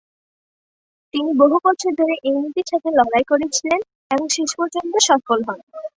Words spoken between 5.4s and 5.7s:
হন।